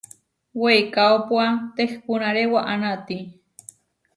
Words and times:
Weikaópua 0.61 1.45
tehpúnare 1.75 2.43
waʼá 2.53 2.73
naati. 2.81 3.17